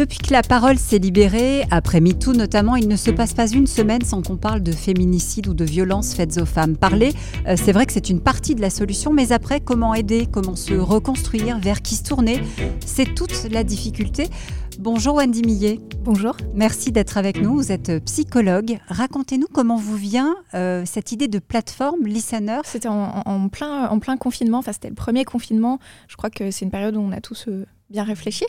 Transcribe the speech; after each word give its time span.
Depuis 0.00 0.16
que 0.16 0.32
la 0.32 0.40
parole 0.40 0.78
s'est 0.78 0.96
libérée, 0.96 1.66
après 1.70 2.00
MeToo 2.00 2.32
notamment, 2.32 2.74
il 2.74 2.88
ne 2.88 2.96
se 2.96 3.10
passe 3.10 3.34
pas 3.34 3.46
une 3.46 3.66
semaine 3.66 4.00
sans 4.00 4.22
qu'on 4.22 4.38
parle 4.38 4.62
de 4.62 4.72
féminicide 4.72 5.46
ou 5.46 5.52
de 5.52 5.62
violences 5.66 6.14
faites 6.14 6.38
aux 6.38 6.46
femmes. 6.46 6.78
Parler, 6.78 7.12
euh, 7.46 7.54
c'est 7.62 7.72
vrai 7.72 7.84
que 7.84 7.92
c'est 7.92 8.08
une 8.08 8.20
partie 8.20 8.54
de 8.54 8.62
la 8.62 8.70
solution, 8.70 9.12
mais 9.12 9.30
après, 9.32 9.60
comment 9.60 9.94
aider, 9.94 10.26
comment 10.32 10.56
se 10.56 10.72
reconstruire, 10.72 11.58
vers 11.58 11.82
qui 11.82 11.96
se 11.96 12.04
tourner, 12.04 12.40
c'est 12.86 13.14
toute 13.14 13.50
la 13.50 13.62
difficulté. 13.62 14.30
Bonjour 14.78 15.16
Wendy 15.16 15.42
Millet. 15.42 15.78
Bonjour. 16.02 16.34
Merci 16.54 16.92
d'être 16.92 17.18
avec 17.18 17.38
nous. 17.38 17.56
Vous 17.56 17.70
êtes 17.70 18.02
psychologue. 18.06 18.78
Racontez-nous 18.88 19.48
comment 19.52 19.76
vous 19.76 19.96
vient 19.96 20.34
euh, 20.54 20.82
cette 20.86 21.12
idée 21.12 21.28
de 21.28 21.40
plateforme 21.40 22.06
Listener. 22.06 22.60
C'était 22.64 22.88
en, 22.88 23.50
plein, 23.50 23.86
en 23.88 23.98
plein 23.98 24.16
confinement, 24.16 24.60
enfin 24.60 24.72
c'était 24.72 24.88
le 24.88 24.94
premier 24.94 25.26
confinement. 25.26 25.78
Je 26.08 26.16
crois 26.16 26.30
que 26.30 26.50
c'est 26.50 26.64
une 26.64 26.70
période 26.70 26.96
où 26.96 27.00
on 27.00 27.12
a 27.12 27.20
tous 27.20 27.44
euh, 27.48 27.66
bien 27.90 28.04
réfléchi. 28.04 28.44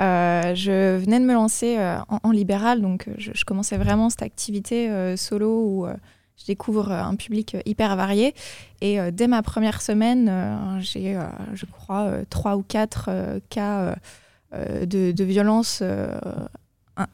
Euh, 0.00 0.54
je 0.54 0.98
venais 0.98 1.20
de 1.20 1.24
me 1.24 1.34
lancer 1.34 1.78
en, 2.08 2.30
libéral, 2.30 2.82
donc 2.82 3.08
je, 3.16 3.44
commençais 3.44 3.76
vraiment 3.76 4.10
cette 4.10 4.22
activité 4.22 5.16
solo 5.16 5.64
où 5.64 5.86
je 6.36 6.46
découvre 6.46 6.90
un 6.92 7.14
public 7.14 7.56
hyper 7.64 7.96
varié. 7.96 8.34
Et 8.80 8.98
dès 9.12 9.28
ma 9.28 9.42
première 9.42 9.80
semaine, 9.82 10.78
j'ai, 10.80 11.18
je 11.54 11.66
crois, 11.66 12.12
trois 12.28 12.56
ou 12.56 12.62
quatre 12.62 13.10
cas 13.48 13.94
euh, 14.54 14.84
de, 14.84 15.12
de 15.12 15.24
violence 15.24 15.78
euh, 15.80 16.14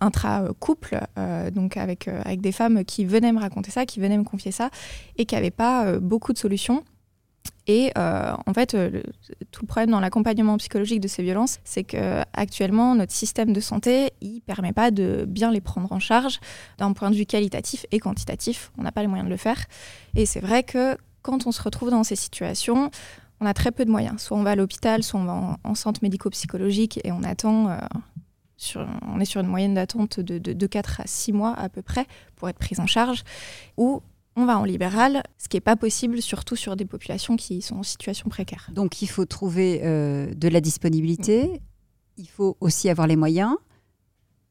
intra-couple, 0.01 0.99
euh, 1.19 1.53
donc 1.53 1.77
avec, 1.77 2.09
avec 2.09 2.41
des 2.41 2.51
femmes 2.51 2.85
qui 2.85 3.05
venaient 3.05 3.31
me 3.31 3.39
raconter 3.39 3.71
ça, 3.71 3.87
qui 3.87 4.01
venaient 4.01 4.19
me 4.19 4.25
confier 4.25 4.51
ça, 4.51 4.71
et 5.17 5.25
qui 5.25 5.37
n'avaient 5.37 5.53
pas 5.53 6.01
beaucoup 6.01 6.33
de 6.33 6.39
solutions. 6.39 6.83
Et 7.69 7.93
en 7.97 8.55
fait, 8.55 8.77
tout 9.51 9.63
le 9.63 9.67
problème 9.67 9.91
dans 9.91 10.01
l'accompagnement 10.01 10.57
psychologique 10.57 11.01
de 11.01 11.09
ces 11.09 11.23
violences, 11.23 11.59
c'est 11.65 11.85
que 11.85 12.23
actuellement 12.33 12.95
notre 12.95 13.13
système 13.13 13.53
de 13.53 13.61
santé, 13.61 14.11
il 14.23 14.41
permet 14.41 14.73
pas 14.73 14.91
de 14.91 15.27
bien 15.29 15.53
les 15.53 15.61
prendre 15.61 15.93
en 15.93 16.01
charge 16.01 16.41
d'un 16.79 16.93
point 16.95 17.11
de 17.11 17.17
vue 17.17 17.27
qualitatif 17.27 17.85
et 17.93 18.01
quantitatif. 18.01 18.73
On 18.79 18.83
n'a 18.83 18.91
pas 18.91 19.03
les 19.03 19.07
moyens 19.07 19.27
de 19.27 19.31
le 19.31 19.37
faire. 19.37 19.67
Et 20.17 20.25
c'est 20.25 20.41
vrai 20.41 20.63
que 20.63 20.97
quand 21.23 21.47
on 21.47 21.53
se 21.53 21.63
retrouve 21.63 21.91
dans 21.91 22.05
ces 22.05 22.17
situations, 22.17 22.91
on 23.41 23.47
a 23.47 23.55
très 23.55 23.71
peu 23.71 23.85
de 23.85 23.91
moyens. 23.91 24.21
Soit 24.23 24.37
on 24.37 24.43
va 24.43 24.53
à 24.53 24.57
l'hôpital, 24.57 25.03
soit 25.03 25.21
on 25.21 25.25
va 25.25 25.59
en, 25.63 25.75
centre 25.75 26.01
médico-psychologique 26.03 27.01
et 27.05 27.13
on 27.13 27.23
attend. 27.23 27.69
Euh, 27.69 27.79
on 29.07 29.21
est 29.21 29.25
sur 29.25 29.41
une 29.41 29.47
moyenne 29.47 29.75
d'attente 29.75 30.19
de, 30.19 30.39
de, 30.39 30.67
4 30.67 31.03
à 31.03 31.05
6 31.07 31.33
mois 31.33 31.55
à 31.55 31.69
peu 31.69 31.81
près 31.81 32.07
pour 32.35 32.49
être 32.49 32.59
prise 32.59 32.81
en 32.81 32.87
charge. 32.87 33.23
Ou 33.77 34.03
on 34.39 34.47
va 34.47 34.59
en 34.59 34.65
libéral, 34.65 35.23
ce 35.37 35.49
qui 35.49 35.57
n'est 35.57 35.63
pas 35.63 35.77
possible, 35.77 36.23
surtout 36.23 36.57
sur 36.57 36.77
des 36.77 36.85
populations 36.85 37.37
qui 37.37 37.61
sont 37.61 37.77
en 37.77 37.83
situation 37.83 38.29
précaire. 38.29 38.71
Donc 38.73 39.03
il 39.03 39.09
faut 39.09 39.25
trouver 39.25 39.81
euh, 39.83 40.33
de 40.33 40.49
la 40.49 40.61
disponibilité, 40.61 41.61
il 42.17 42.29
faut 42.29 42.57
aussi 42.61 42.89
avoir 42.89 43.07
les 43.07 43.17
moyens 43.17 43.57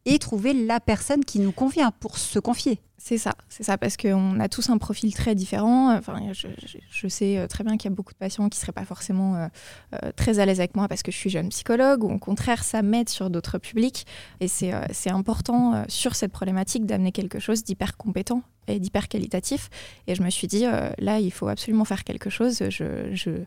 et 0.08 0.19
trouver 0.19 0.53
la 0.53 0.80
personne 0.80 1.23
qui 1.23 1.39
nous 1.39 1.52
convient 1.52 1.91
pour 1.91 2.17
se 2.17 2.39
confier. 2.39 2.80
C'est 2.97 3.19
ça, 3.19 3.36
c'est 3.47 3.63
ça, 3.63 3.77
parce 3.77 3.95
qu'on 3.95 4.39
a 4.39 4.50
tous 4.50 4.69
un 4.69 4.77
profil 4.80 5.13
très 5.13 5.36
différent. 5.36 5.95
Enfin, 5.95 6.19
je, 6.33 7.08
sais 7.08 7.38
euh, 7.38 7.47
très 7.47 7.63
bien 7.63 7.77
qu'il 7.77 7.91
y 7.91 7.94
a 7.94 7.95
beaucoup 7.95 8.11
de 8.11 8.17
patients 8.17 8.50
qui 8.50 8.58
ne 8.58 8.61
seraient 8.61 8.72
pas 8.72 8.85
forcément 8.85 9.35
euh, 9.35 9.47
euh, 9.94 10.11
très 10.16 10.39
à 10.39 10.45
l'aise 10.45 10.59
avec 10.59 10.75
moi 10.75 10.88
parce 10.88 11.03
que 11.03 11.11
je 11.11 11.17
suis 11.17 11.30
jeune 11.30 11.50
psychologue, 11.50 12.03
ou 12.03 12.11
au 12.11 12.17
contraire, 12.17 12.63
ça 12.63 12.81
m'aide 12.81 13.08
sur 13.08 13.30
d'autres 13.30 13.59
publics. 13.59 14.08
Et 14.39 14.47
c'est 14.47 14.73
important 15.09 15.85
sur 15.88 16.16
cette 16.16 16.31
problématique 16.31 16.85
d'amener 16.85 17.11
quelque 17.11 17.39
chose 17.39 17.63
d'hyper 17.63 17.97
compétent 17.97 18.41
et 18.67 18.80
d'hyper 18.80 19.08
qualitatif. 19.09 19.69
Et 20.08 20.16
je 20.16 20.23
me 20.23 20.30
suis 20.30 20.47
dit, 20.47 20.66
là, 20.97 21.19
il 21.19 21.31
faut 21.31 21.47
absolument 21.47 21.85
faire 21.85 22.03
quelque 22.03 22.30
chose. 22.30 22.63
Je, 22.69 23.44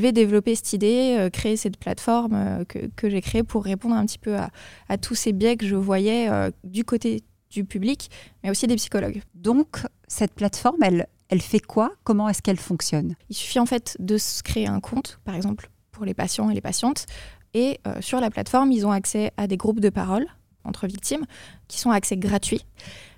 vais 0.00 0.12
développer 0.12 0.54
cette 0.54 0.72
idée, 0.72 1.28
créer 1.32 1.56
cette 1.56 1.78
plateforme 1.78 2.64
que, 2.68 2.90
que 2.94 3.08
j'ai 3.08 3.20
créée 3.20 3.42
pour 3.42 3.64
répondre 3.64 3.94
un 3.94 4.04
petit 4.04 4.18
peu 4.18 4.36
à, 4.36 4.50
à, 4.88 4.98
tous 4.98 5.14
ces 5.14 5.32
biais 5.32 5.56
que 5.56 5.66
je 5.66 5.76
voyais 5.76 6.28
du 6.64 6.84
côté 6.84 7.22
du 7.50 7.64
public, 7.64 8.10
mais 8.42 8.50
aussi 8.50 8.66
des 8.66 8.76
psychologues. 8.76 9.22
Donc, 9.34 9.78
cette 10.06 10.34
plateforme, 10.34 10.82
elle, 10.82 11.06
elle 11.28 11.40
fait 11.40 11.60
quoi? 11.60 11.92
Comment 12.04 12.28
est-ce 12.28 12.42
qu'elle 12.42 12.58
fonctionne? 12.58 13.14
Il 13.28 13.36
suffit 13.36 13.58
en 13.58 13.66
fait 13.66 13.96
de 13.98 14.18
se 14.18 14.42
créer 14.42 14.66
un 14.66 14.80
compte, 14.80 15.20
par 15.24 15.34
exemple, 15.34 15.70
pour 15.90 16.04
les 16.04 16.14
patients 16.14 16.50
et 16.50 16.54
les 16.54 16.60
patientes. 16.60 17.06
Et 17.54 17.80
euh, 17.86 18.00
sur 18.00 18.20
la 18.20 18.30
plateforme, 18.30 18.72
ils 18.72 18.86
ont 18.86 18.92
accès 18.92 19.32
à 19.36 19.46
des 19.46 19.56
groupes 19.56 19.80
de 19.80 19.90
parole 19.90 20.26
entre 20.64 20.86
victimes 20.86 21.24
qui 21.66 21.78
sont 21.78 21.90
à 21.90 21.94
accès 21.94 22.16
gratuit. 22.16 22.64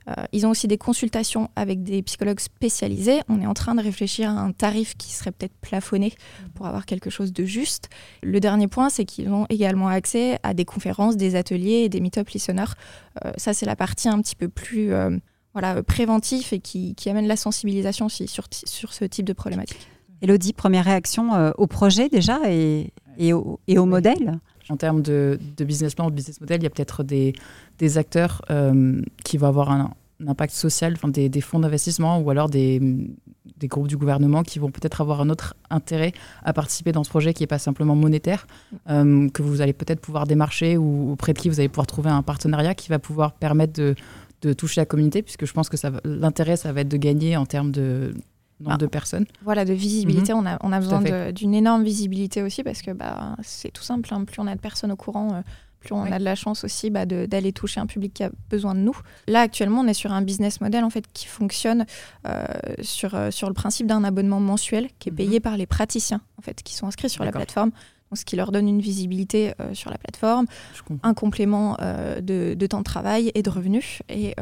Euh, 0.09 0.15
ils 0.33 0.47
ont 0.47 0.51
aussi 0.51 0.67
des 0.67 0.79
consultations 0.79 1.51
avec 1.57 1.83
des 1.83 2.03
psychologues 2.03 2.41
spécialisés. 2.41 3.21
On 3.29 3.41
est 3.41 3.47
en 3.47 3.55
train 3.55 3.75
de 3.75 3.83
réfléchir 3.83 4.31
à 4.31 4.33
un 4.33 4.53
tarif 4.53 4.97
qui 4.97 5.13
serait 5.13 5.33
peut-être 5.33 5.57
plafonné 5.61 6.15
pour 6.55 6.67
avoir 6.67 6.87
quelque 6.87 7.11
chose 7.11 7.33
de 7.33 7.45
juste. 7.45 7.89
Le 8.23 8.41
dernier 8.41 8.67
point, 8.67 8.89
c'est 8.91 9.05
qu'ils 9.05 9.31
ont 9.31 9.47
également 9.49 9.89
accès 9.89 10.39
à 10.43 10.55
des 10.55 10.65
conférences, 10.65 11.17
des 11.17 11.37
ateliers 11.37 11.85
et 11.85 11.89
des 11.89 12.01
meet-up 12.01 12.29
listeners. 12.31 12.75
Euh, 13.25 13.33
ça, 13.37 13.53
c'est 13.53 13.67
la 13.67 13.77
partie 13.77 14.09
un 14.09 14.21
petit 14.21 14.37
peu 14.37 14.49
plus 14.49 14.93
euh, 14.93 15.17
voilà, 15.53 15.83
préventif 15.83 16.53
et 16.53 16.61
qui, 16.61 16.95
amène 17.07 17.27
la 17.27 17.37
sensibilisation 17.37 18.07
aussi 18.07 18.29
sur, 18.29 18.45
sur 18.51 18.93
ce 18.93 19.05
type 19.05 19.27
de 19.27 19.33
problématique. 19.33 19.89
Elodie, 20.23 20.53
première 20.53 20.85
réaction 20.85 21.53
au 21.57 21.67
projet 21.67 22.11
déjà 22.11 22.41
et, 22.47 22.93
et, 23.17 23.33
au, 23.33 23.59
et 23.67 23.79
au 23.79 23.87
modèle? 23.87 24.39
En 24.71 24.77
termes 24.77 25.03
de, 25.03 25.39
business 25.59 25.95
plan, 25.95 26.09
de 26.09 26.15
business 26.15 26.41
model, 26.41 26.61
il 26.61 26.65
y 26.65 26.67
a 26.67 26.71
peut-être 26.71 27.03
des, 27.03 27.35
acteurs 27.99 28.43
euh, 28.51 29.03
qui 29.25 29.37
vont 29.37 29.49
avoir 29.49 29.71
un, 29.71 29.91
impact 30.27 30.53
social, 30.53 30.93
enfin 30.95 31.09
des, 31.09 31.41
fonds 31.41 31.61
d'investissement 31.61 32.21
ou 32.21 32.31
alors 32.31 32.49
des, 32.49 32.81
groupes 33.65 33.89
du 33.89 33.97
gouvernement 33.97 34.43
qui 34.43 34.59
vont 34.59 34.71
peut-être 34.71 35.01
avoir 35.01 35.21
un 35.21 35.31
autre 35.31 35.55
intérêt 35.71 36.13
à 36.45 36.53
participer 36.53 36.93
dans 36.93 37.05
ce 37.05 37.11
projet 37.11 37.35
qui 37.35 37.43
n'est 37.43 37.49
pas 37.49 37.59
simplement 37.59 37.97
monétaire, 37.97 38.47
euh, 38.89 39.29
que 39.31 39.43
vous 39.43 39.61
allez 39.61 39.73
peut-être 39.73 40.01
pouvoir 40.01 40.27
démarcher 40.27 40.77
ou 40.77 41.13
auprès 41.13 41.33
de 41.33 41.39
qui 41.39 41.49
vous 41.49 41.59
allez 41.59 41.69
pouvoir 41.69 41.87
trouver 41.87 42.11
un 42.11 42.23
partenariat 42.23 42.75
qui 42.75 42.89
va 42.91 42.99
pouvoir 42.99 43.33
permettre 43.33 43.73
de 43.73 44.53
toucher 44.53 44.81
la 44.81 44.87
communauté, 44.87 45.23
puisque 45.23 45.47
je 45.47 45.53
pense 45.53 45.69
que 45.69 45.77
l'intérêt, 46.05 46.57
ça 46.57 46.73
va 46.73 46.83
être 46.83 46.89
de 46.89 46.97
gagner 46.97 47.37
en 47.37 47.45
termes 47.45 47.71
de, 47.71 48.15
nombre 48.61 48.79
de 48.79 48.87
personnes. 48.87 49.27
Voilà, 49.43 49.65
de 49.65 49.73
visibilité. 49.73 50.33
Mhm. 50.33 50.41
On 50.41 50.47
a, 50.47 50.59
on 50.63 50.73
a 50.73 50.81
besoin 50.81 51.33
d'une 51.33 51.55
énorme 51.55 51.85
visibilité 51.85 52.43
aussi 52.43 52.63
parce 52.63 52.83
que 52.83 52.91
bah, 52.91 53.37
c'est 53.43 53.71
tout 53.71 53.83
simple. 53.83 54.13
Hein. 54.13 54.25
plus 54.25 54.41
on 54.41 54.47
a 54.47 54.55
de 54.55 54.61
personnes 54.61 54.93
au 54.93 54.97
courant, 54.97 55.35
euh, 55.35 55.41
plus 55.81 55.95
on 55.95 56.03
a 56.03 56.19
de 56.19 56.25
la 56.25 56.35
chance 56.35 56.65
aussi 56.65 56.91
bah, 56.91 57.07
d'aller 57.07 57.53
toucher 57.53 57.81
un 57.81 57.87
public 57.87 58.13
qui 58.15 58.23
a 58.23 58.31
besoin 58.51 58.75
de 58.75 58.81
nous. 58.81 58.97
Là, 59.29 59.41
actuellement, 59.41 59.81
on 59.81 59.87
est 59.87 59.95
sur 59.95 60.13
un 60.13 60.23
business 60.23 60.61
model 60.61 60.85
en 60.85 60.91
fait, 60.91 61.05
qui 61.13 61.27
fonctionne 61.27 61.87
euh, 62.27 62.45
sur, 62.83 63.15
euh, 63.15 63.31
sur 63.31 63.49
le 63.49 63.55
principe 63.55 63.87
d'un 63.87 64.05
abonnement 64.05 64.41
mensuel 64.41 64.89
qui 64.99 65.09
est 65.09 65.13
payé 65.13 65.39
mhm. 65.39 65.43
par 65.43 65.57
les 65.57 65.67
praticiens 65.67 66.21
en 66.39 66.43
fait, 66.43 66.63
qui 66.63 66.75
sont 66.75 66.87
inscrits 66.87 67.11
sur 67.11 67.25
la 67.25 67.33
plateforme. 67.33 67.71
ce 68.13 68.25
qui 68.25 68.37
leur 68.37 68.53
donne 68.53 68.69
une 68.69 68.81
visibilité 68.81 69.55
sur 69.73 69.91
la 69.91 69.97
plateforme, 69.97 70.47
un 71.03 71.15
complément 71.15 71.77
de, 72.21 72.55
de, 72.55 72.67
temps 72.67 72.81
de 72.81 72.85
travail 72.85 73.31
et 73.35 73.43
de 73.43 73.51
revenus. 73.51 74.03
Et 74.09 74.35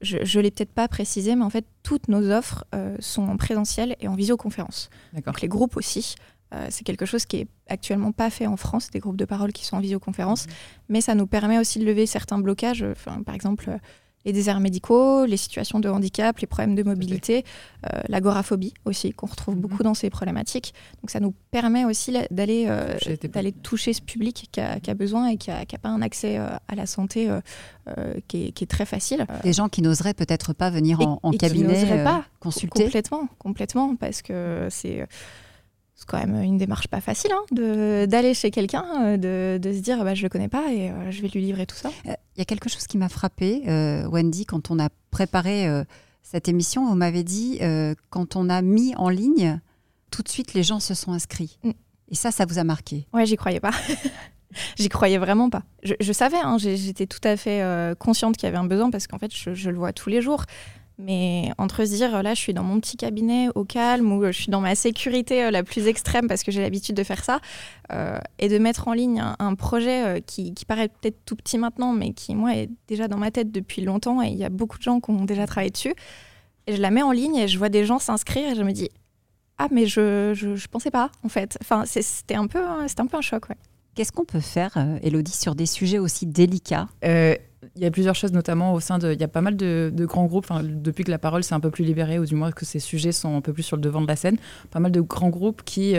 je 0.00 0.38
ne 0.38 0.42
l'ai 0.42 0.50
peut-être 0.50 0.72
pas 0.72 0.88
précisé, 0.88 1.36
mais 1.36 1.44
en 1.44 1.50
fait, 1.50 1.66
toutes 1.82 2.08
nos 2.08 2.30
offres 2.30 2.64
euh, 2.74 2.96
sont 3.00 3.28
en 3.28 3.36
présentiel 3.36 3.96
et 4.00 4.08
en 4.08 4.14
visioconférence. 4.14 4.90
Donc 5.26 5.40
les 5.40 5.48
groupes 5.48 5.76
aussi. 5.76 6.14
Euh, 6.52 6.66
c'est 6.68 6.82
quelque 6.82 7.06
chose 7.06 7.26
qui 7.26 7.36
est 7.36 7.48
actuellement 7.68 8.10
pas 8.10 8.28
fait 8.28 8.48
en 8.48 8.56
France, 8.56 8.90
des 8.90 8.98
groupes 8.98 9.16
de 9.16 9.24
parole 9.24 9.52
qui 9.52 9.64
sont 9.64 9.76
en 9.76 9.80
visioconférence, 9.80 10.46
mhm. 10.46 10.52
mais 10.88 11.00
ça 11.00 11.14
nous 11.14 11.26
permet 11.26 11.58
aussi 11.58 11.78
de 11.78 11.84
lever 11.84 12.06
certains 12.06 12.38
blocages. 12.38 12.82
Enfin, 12.82 13.22
par 13.22 13.34
exemple, 13.34 13.78
les 14.24 14.32
déserts 14.32 14.60
médicaux, 14.60 15.24
les 15.24 15.36
situations 15.36 15.80
de 15.80 15.88
handicap, 15.88 16.38
les 16.38 16.46
problèmes 16.46 16.74
de 16.74 16.82
mobilité, 16.82 17.44
euh, 17.86 18.00
l'agoraphobie 18.08 18.74
aussi, 18.84 19.12
qu'on 19.12 19.26
retrouve 19.26 19.54
mhm. 19.54 19.62
beaucoup 19.62 19.82
dans 19.82 19.94
ces 19.94 20.10
problématiques. 20.10 20.74
Donc 21.02 21.10
ça 21.10 21.20
nous 21.20 21.34
permet 21.50 21.84
aussi 21.84 22.14
d'aller 22.30 22.66
euh, 22.68 22.96
d'aller 23.32 23.52
toucher 23.52 23.92
ce 23.92 24.02
public 24.02 24.48
qui 24.52 24.60
a, 24.60 24.78
qui 24.80 24.90
a 24.90 24.94
besoin 24.94 25.28
et 25.28 25.36
qui 25.36 25.50
n'a 25.50 25.64
pas 25.80 25.88
un 25.88 26.02
accès 26.02 26.38
euh, 26.38 26.48
à 26.68 26.74
la 26.74 26.86
santé 26.86 27.30
qui 28.28 28.46
est, 28.46 28.52
qui, 28.52 28.64
est, 28.64 28.66
très 28.66 28.86
facile. 28.86 29.26
Des 29.42 29.52
gens 29.52 29.68
qui 29.68 29.82
n'oseraient 29.82 30.14
peut-être 30.14 30.52
pas 30.52 30.70
venir 30.70 31.00
en, 31.00 31.18
en 31.22 31.32
cabinet 31.32 32.04
pas 32.04 32.24
consulter. 32.38 32.84
Complètement, 32.84 33.28
complètement, 33.38 33.96
parce 33.96 34.22
que 34.22 34.68
c'est 34.70 35.06
c'est 36.00 36.08
quand 36.08 36.18
même 36.18 36.42
une 36.42 36.56
démarche 36.56 36.88
pas 36.88 37.02
facile 37.02 37.30
hein, 37.30 38.06
d'aller 38.06 38.32
chez 38.32 38.50
quelqu'un, 38.50 38.86
euh, 39.18 39.58
de, 39.58 39.72
se 39.72 39.80
dire 39.80 40.02
bah, 40.02 40.14
je 40.14 40.22
le 40.22 40.30
connais 40.30 40.48
pas 40.48 40.72
et 40.72 40.90
euh, 40.90 41.10
je 41.10 41.20
vais 41.20 41.28
lui 41.28 41.42
livrer 41.42 41.66
tout 41.66 41.76
ça. 41.76 41.90
Il 42.06 42.12
euh, 42.12 42.14
y 42.38 42.40
a 42.40 42.46
quelque 42.46 42.70
chose 42.70 42.86
qui 42.86 42.96
m'a 42.96 43.10
frappé, 43.10 43.64
Wendy, 44.10 44.46
quand 44.46 44.70
on 44.70 44.78
a 44.78 44.88
préparé 45.10 45.68
cette 46.22 46.48
émission, 46.48 46.88
vous 46.88 46.94
m'avez 46.94 47.22
dit 47.22 47.60
quand 48.08 48.34
on 48.34 48.48
a 48.48 48.62
mis 48.62 48.94
en 48.96 49.10
ligne, 49.10 49.60
tout 50.10 50.22
de 50.22 50.28
suite 50.28 50.54
les 50.54 50.62
gens 50.62 50.80
se 50.80 50.94
sont 50.94 51.12
inscrits. 51.12 51.58
Mm. 51.62 51.70
Et 52.08 52.14
ça, 52.14 52.30
ça 52.30 52.46
vous 52.46 52.58
a 52.58 52.64
marqué? 52.64 53.06
Ouais, 53.12 53.26
j'y 53.26 53.36
croyais 53.36 53.60
pas. 53.60 53.72
j'y 54.78 54.88
croyais 54.88 55.18
vraiment 55.18 55.50
pas. 55.50 55.62
Je, 55.82 56.12
savais, 56.12 56.38
hein, 56.42 56.56
j'étais 56.58 57.06
tout 57.06 57.20
à 57.24 57.36
fait 57.36 57.62
consciente 57.98 58.38
qu'il 58.38 58.46
y 58.46 58.48
avait 58.48 58.56
un 58.56 58.64
besoin 58.64 58.90
parce 58.90 59.06
qu'en 59.06 59.18
fait, 59.18 59.34
je, 59.36 59.54
je, 59.54 59.68
le 59.68 59.76
vois 59.76 59.92
tous 59.92 60.08
les 60.08 60.22
jours. 60.22 60.46
Mais 61.02 61.50
entre 61.58 61.84
se 61.84 61.92
dire, 61.92 62.22
là, 62.22 62.34
je 62.34 62.40
suis 62.40 62.52
dans 62.52 62.62
mon 62.62 62.80
petit 62.80 62.96
cabinet 62.96 63.48
au 63.54 63.64
calme 63.64 64.12
ou 64.12 64.24
je 64.26 64.32
suis 64.32 64.50
dans 64.50 64.60
ma 64.60 64.74
sécurité 64.74 65.44
euh, 65.44 65.50
la 65.50 65.62
plus 65.62 65.86
extrême 65.86 66.28
parce 66.28 66.42
que 66.42 66.52
j'ai 66.52 66.60
l'habitude 66.60 66.94
de 66.94 67.04
faire 67.04 67.24
ça, 67.24 67.40
euh, 67.92 68.18
et 68.38 68.48
de 68.48 68.58
mettre 68.58 68.88
en 68.88 68.92
ligne 68.92 69.22
un, 69.38 69.54
projet 69.54 70.04
euh, 70.04 70.20
qui, 70.20 70.52
paraît 70.66 70.88
peut-être 70.88 71.18
tout 71.24 71.36
petit 71.36 71.58
maintenant, 71.58 71.92
mais 71.92 72.12
qui, 72.12 72.34
moi, 72.34 72.54
est 72.54 72.68
déjà 72.86 73.08
dans 73.08 73.18
ma 73.18 73.30
tête 73.30 73.50
depuis 73.50 73.82
longtemps 73.82 74.22
et 74.22 74.28
il 74.28 74.36
y 74.36 74.44
a 74.44 74.50
beaucoup 74.50 74.78
de 74.78 74.82
gens 74.82 75.00
qui 75.00 75.10
ont 75.10 75.24
déjà 75.24 75.46
travaillé 75.46 75.70
dessus. 75.70 75.94
Et 76.66 76.76
je 76.76 76.82
la 76.82 76.90
mets 76.90 77.02
en 77.02 77.12
ligne 77.12 77.36
et 77.36 77.48
je 77.48 77.58
vois 77.58 77.68
des 77.68 77.84
gens 77.84 77.98
s'inscrire 77.98 78.52
et 78.52 78.54
je 78.54 78.62
me 78.62 78.72
dis, 78.72 78.90
ah, 79.58 79.68
mais 79.70 79.86
je, 79.86 80.32
je, 80.34 80.68
pensais 80.68 80.90
pas, 80.90 81.10
en 81.24 81.28
fait. 81.28 81.58
Enfin, 81.60 81.84
c'était 81.86 82.34
un, 82.34 82.46
peu, 82.46 82.62
un 82.64 83.06
peu 83.06 83.16
un 83.16 83.20
choc, 83.20 83.48
ouais. 83.48 83.56
Qu'est-ce 84.00 84.12
qu'on 84.12 84.24
peut 84.24 84.40
faire, 84.40 84.78
Elodie, 85.02 85.30
sur 85.30 85.54
des 85.54 85.66
sujets 85.66 85.98
aussi 85.98 86.24
délicats? 86.24 86.88
Il 87.02 87.36
y 87.76 87.84
a 87.84 87.90
plusieurs 87.90 88.14
choses, 88.14 88.32
notamment 88.32 88.72
au 88.72 88.80
sein 88.80 88.96
de. 88.96 89.12
Il 89.12 89.20
y 89.20 89.24
a 89.24 89.28
pas 89.28 89.42
mal 89.42 89.58
de, 89.58 89.92
grands 90.06 90.24
groupes, 90.24 90.46
depuis 90.62 91.04
que 91.04 91.10
la 91.10 91.18
parole 91.18 91.44
s'est 91.44 91.52
un 91.52 91.60
peu 91.60 91.70
plus 91.70 91.84
libérée, 91.84 92.18
ou 92.18 92.24
du 92.24 92.34
moins 92.34 92.50
que 92.50 92.64
ces 92.64 92.78
sujets 92.78 93.12
sont 93.12 93.36
un 93.36 93.42
peu 93.42 93.52
plus 93.52 93.62
sur 93.62 93.76
le 93.76 93.82
devant 93.82 94.00
de 94.00 94.06
la 94.06 94.16
scène, 94.16 94.38
pas 94.70 94.80
mal 94.80 94.90
de 94.90 95.02
grands 95.02 95.28
groupes 95.28 95.60
qui, 95.66 95.96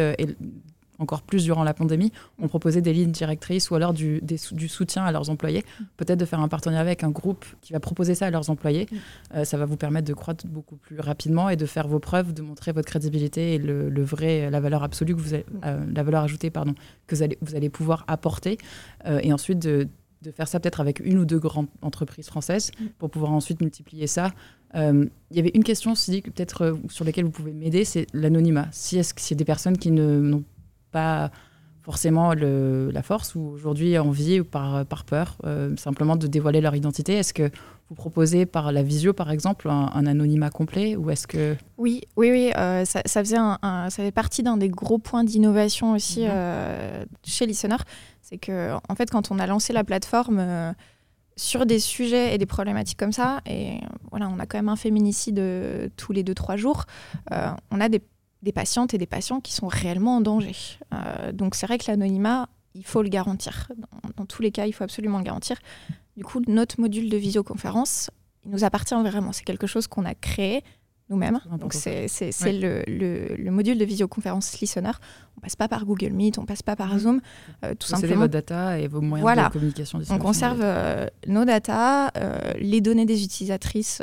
encore 1.01 1.21
plus 1.21 1.43
durant 1.43 1.63
la 1.63 1.73
pandémie, 1.73 2.11
ont 2.39 2.47
proposé 2.47 2.81
des 2.81 2.93
lignes 2.93 3.11
directrices 3.11 3.71
ou 3.71 3.75
alors 3.75 3.93
du, 3.93 4.21
du 4.21 4.67
soutien 4.67 5.03
à 5.03 5.11
leurs 5.11 5.29
employés. 5.29 5.63
Peut-être 5.97 6.19
de 6.19 6.25
faire 6.25 6.39
un 6.39 6.47
partenariat 6.47 6.81
avec 6.81 7.03
un 7.03 7.09
groupe 7.09 7.45
qui 7.61 7.73
va 7.73 7.79
proposer 7.79 8.15
ça 8.15 8.27
à 8.27 8.31
leurs 8.31 8.49
employés. 8.49 8.87
Euh, 9.35 9.43
ça 9.43 9.57
va 9.57 9.65
vous 9.65 9.77
permettre 9.77 10.07
de 10.07 10.13
croître 10.13 10.45
beaucoup 10.47 10.75
plus 10.75 10.99
rapidement 10.99 11.49
et 11.49 11.55
de 11.55 11.65
faire 11.65 11.87
vos 11.87 11.99
preuves, 11.99 12.33
de 12.33 12.41
montrer 12.41 12.71
votre 12.71 12.87
crédibilité 12.87 13.55
et 13.55 13.57
le, 13.57 14.03
vrai, 14.03 14.49
la 14.49 14.59
valeur 14.59 14.83
absolue 14.83 15.15
que 15.15 15.21
vous 15.21 15.33
avez, 15.33 15.45
euh, 15.65 15.83
la 15.93 16.03
valeur 16.03 16.23
ajoutée 16.23 16.49
pardon, 16.49 16.73
que 17.07 17.15
vous 17.15 17.23
allez, 17.23 17.37
vous 17.41 17.55
allez 17.55 17.69
pouvoir 17.69 18.05
apporter. 18.07 18.57
Euh, 19.05 19.19
et 19.23 19.33
ensuite 19.33 19.59
de, 19.59 19.87
de 20.21 20.31
faire 20.31 20.47
ça 20.47 20.59
peut-être 20.59 20.81
avec 20.81 20.99
une 20.99 21.17
ou 21.17 21.25
deux 21.25 21.39
grandes 21.39 21.67
entreprises 21.81 22.27
françaises 22.27 22.71
pour 22.99 23.09
pouvoir 23.09 23.31
ensuite 23.31 23.61
multiplier 23.61 24.07
ça. 24.07 24.31
Il 24.73 25.09
y 25.31 25.39
avait 25.39 25.51
une 25.53 25.65
question 25.65 25.91
aussi 25.91 26.21
peut-être 26.21 26.77
sur 26.87 27.03
laquelle 27.03 27.25
vous 27.25 27.31
pouvez 27.31 27.51
m'aider, 27.51 27.83
c'est 27.83 28.07
l'anonymat. 28.13 28.69
Si 28.71 28.97
est-ce 28.97 29.13
que 29.13 29.19
c'est 29.19 29.35
des 29.35 29.43
personnes 29.43 29.77
qui 29.77 29.91
n'ont 29.91 30.45
pas 30.91 31.31
forcément 31.81 32.33
le, 32.33 32.91
la 32.91 33.01
force 33.01 33.35
ou 33.35 33.41
aujourd'hui 33.41 33.97
envie 33.97 34.39
ou 34.39 34.45
par, 34.45 34.85
par 34.85 35.03
peur 35.03 35.37
euh, 35.45 35.75
simplement 35.77 36.15
de 36.15 36.27
dévoiler 36.27 36.61
leur 36.61 36.75
identité 36.75 37.13
Est-ce 37.13 37.33
que 37.33 37.49
vous 37.89 37.95
proposez 37.95 38.45
par 38.45 38.71
la 38.71 38.83
visio 38.83 39.13
par 39.13 39.31
exemple 39.31 39.69
un, 39.69 40.05
anonymat 40.05 40.49
complet 40.49 40.95
ou 40.95 41.09
est-ce 41.09 41.27
que 41.27 41.55
Oui, 41.77 42.03
oui, 42.15 42.31
oui, 42.31 42.51
euh, 42.55 42.85
ça, 42.85 43.01
faisait 43.03 43.37
un, 43.37 43.57
ça 43.61 44.03
fait 44.03 44.11
partie 44.11 44.43
d'un 44.43 44.57
des 44.57 44.69
gros 44.69 44.99
points 44.99 45.23
d'innovation 45.23 45.93
aussi 45.93 46.21
mhm. 46.21 46.29
euh, 46.31 47.03
chez 47.23 47.45
Listener, 47.45 47.77
c'est 48.21 48.37
que 48.37 48.73
en 48.87 48.95
fait 48.95 49.09
quand 49.09 49.31
on 49.31 49.39
a 49.39 49.47
lancé 49.47 49.73
la 49.73 49.83
plateforme 49.83 50.73
sur 51.35 51.65
des 51.65 51.79
sujets 51.79 52.35
et 52.35 52.37
des 52.37 52.45
problématiques 52.45 52.99
comme 52.99 53.11
ça, 53.11 53.41
et 53.49 53.79
voilà, 54.11 54.29
on 54.29 54.39
a 54.39 54.45
quand 54.45 54.59
même 54.59 54.69
un 54.69 54.75
féminicide 54.75 55.41
tous 55.97 56.13
les 56.13 56.23
deux 56.23 56.35
trois 56.35 56.55
jours, 56.55 56.85
on 57.29 57.81
a 57.81 57.89
des 57.89 58.01
des 58.41 58.51
patientes 58.51 58.93
et 58.93 58.97
des 58.97 59.05
patients 59.05 59.39
qui 59.39 59.53
sont 59.53 59.67
réellement 59.67 60.17
en 60.17 60.21
danger. 60.21 60.55
Euh, 60.93 61.31
donc 61.31 61.55
c'est 61.55 61.65
vrai 61.67 61.77
que 61.77 61.85
l'anonymat, 61.87 62.49
il 62.73 62.85
faut 62.85 63.01
le 63.01 63.09
garantir. 63.09 63.69
Dans, 64.17 64.25
tous 64.25 64.41
les 64.41 64.51
cas, 64.51 64.65
il 64.65 64.73
faut 64.73 64.83
absolument 64.83 65.19
le 65.19 65.23
garantir. 65.23 65.57
Du 66.17 66.23
coup, 66.23 66.41
notre 66.47 66.79
module 66.79 67.09
de 67.09 67.17
visioconférence, 67.17 68.09
il 68.43 68.51
nous 68.51 68.63
appartient 68.63 68.95
vraiment. 68.95 69.31
C'est 69.31 69.43
quelque 69.43 69.67
chose 69.67 69.87
qu'on 69.87 70.05
a 70.05 70.15
créé 70.15 70.63
nous-mêmes. 71.09 71.39
Donc 71.59 71.73
c'est 71.73 72.07
le, 72.45 72.83
le, 72.87 73.51
module 73.51 73.77
de 73.77 73.83
visioconférence 73.83 74.57
Listener. 74.59 74.91
On 75.37 75.41
passe 75.41 75.57
pas 75.57 75.67
par 75.67 75.85
Google 75.85 76.13
Meet, 76.13 76.37
on 76.37 76.45
passe 76.45 76.61
pas 76.61 76.77
par 76.77 76.97
Zoom, 76.97 77.19
euh, 77.65 77.75
tout 77.75 77.87
simplement. 77.87 78.21
vos 78.21 78.27
data 78.27 78.79
et 78.79 78.87
vos 78.87 79.01
moyens 79.01 79.47
de 79.49 79.51
communication. 79.51 79.99
On 80.09 80.17
conserve 80.19 80.61
euh, 80.63 81.07
nos 81.27 81.43
data, 81.43 82.11
les 82.57 82.79
données 82.79 83.05
des 83.05 83.25
utilisatrices, 83.25 84.01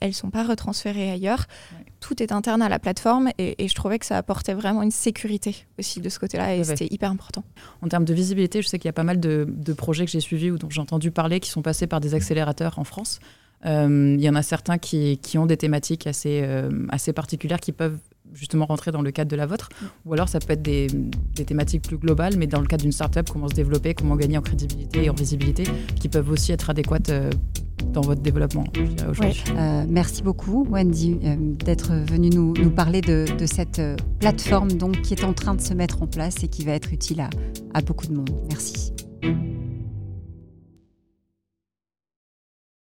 elles 0.00 0.14
sont 0.14 0.30
pas 0.30 0.44
retransférées 0.44 1.10
ailleurs 1.10 1.46
tout 2.04 2.22
est 2.22 2.32
interne 2.32 2.60
à 2.60 2.68
la 2.68 2.78
plateforme 2.78 3.30
et, 3.38 3.66
je 3.66 3.74
trouvais 3.74 3.98
que 3.98 4.04
ça 4.04 4.18
apportait 4.18 4.52
vraiment 4.52 4.82
une 4.82 4.90
sécurité 4.90 5.64
aussi 5.78 6.00
de 6.00 6.08
ce 6.10 6.18
côté-là 6.18 6.54
et 6.54 6.62
c'était 6.62 6.88
hyper 6.90 7.10
important. 7.10 7.44
En 7.80 7.88
termes 7.88 8.04
de 8.04 8.12
visibilité, 8.12 8.60
je 8.60 8.68
sais 8.68 8.78
qu'il 8.78 8.88
y 8.88 8.90
a 8.90 8.92
pas 8.92 9.04
mal 9.04 9.20
de, 9.20 9.72
projets 9.72 10.04
que 10.04 10.10
j'ai 10.10 10.20
suivis 10.20 10.50
ou 10.50 10.58
dont 10.58 10.68
j'ai 10.68 10.82
entendu 10.82 11.10
parler 11.10 11.40
qui 11.40 11.48
sont 11.48 11.62
passés 11.62 11.86
par 11.86 12.00
des 12.00 12.14
accélérateurs 12.14 12.78
en 12.78 12.84
France. 12.84 13.20
Euh, 13.64 14.14
il 14.18 14.22
y 14.22 14.28
en 14.28 14.34
a 14.34 14.42
certains 14.42 14.76
qui, 14.76 15.18
ont 15.38 15.46
des 15.46 15.56
thématiques 15.56 16.06
assez, 16.06 16.42
euh, 16.42 16.86
assez 16.90 17.14
particulières 17.14 17.60
qui 17.60 17.72
peuvent 17.72 17.98
justement 18.34 18.66
rentrer 18.66 18.90
dans 18.90 19.02
le 19.02 19.10
cadre 19.10 19.30
de 19.30 19.36
la 19.36 19.46
vôtre. 19.46 19.68
Ou 20.04 20.12
alors 20.12 20.28
ça 20.28 20.38
peut 20.38 20.52
être 20.52 20.62
des, 20.62 20.88
thématiques 21.46 21.82
plus 21.82 21.98
globales, 21.98 22.36
mais 22.36 22.46
dans 22.46 22.60
le 22.60 22.66
cadre 22.66 22.82
d'une 22.82 22.92
startup, 22.92 23.28
comment 23.30 23.48
se 23.48 23.54
développer, 23.54 23.94
comment 23.94 24.16
gagner 24.16 24.38
en 24.38 24.42
crédibilité 24.42 25.04
et 25.04 25.10
en 25.10 25.14
visibilité, 25.14 25.64
qui 26.00 26.08
peuvent 26.08 26.30
aussi 26.30 26.52
être 26.52 26.70
adéquates 26.70 27.10
euh, 27.10 27.30
dans 27.92 28.00
votre 28.00 28.22
développement 28.22 28.64
euh, 28.76 29.84
merci 29.88 30.22
beaucoup, 30.22 30.66
Wendy, 30.68 31.18
euh, 31.24 31.36
d'être 31.64 31.92
venue 31.92 32.30
nous, 32.30 32.54
parler 32.70 33.00
de, 33.00 33.26
cette 33.46 33.80
plateforme 34.20 34.72
donc, 34.72 35.02
qui 35.02 35.14
est 35.14 35.24
en 35.24 35.32
train 35.32 35.54
de 35.54 35.60
se 35.60 35.74
mettre 35.74 36.02
en 36.02 36.06
place 36.06 36.42
et 36.42 36.48
qui 36.48 36.64
va 36.64 36.72
être 36.72 36.92
utile 36.92 37.28
à 37.74 37.82
beaucoup 37.82 38.06
de 38.06 38.14
monde. 38.14 38.30
Merci. 38.48 38.92